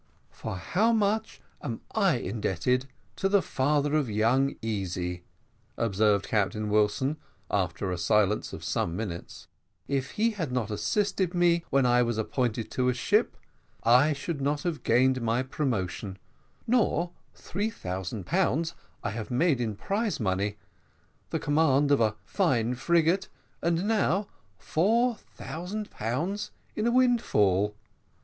[0.31, 5.25] "For how much am I indebted to the father of young Easy!"
[5.77, 7.17] observed Captain Wilson,
[7.51, 9.47] after a silence of some minutes;
[9.87, 13.37] "if he had not assisted me when I was appointed to a ship,
[13.83, 16.17] I should not have gained my promotion
[16.65, 18.73] nor three thousand pounds
[19.03, 20.57] I have made in prize money
[21.29, 23.29] the command of a fine frigate
[23.61, 24.25] and now
[24.57, 27.75] four thousand pounds in a windfall."